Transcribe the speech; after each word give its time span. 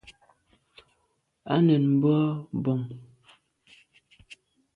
À 1.53 1.55
nèn 1.65 1.85
boa 2.01 2.23
bon. 2.63 2.81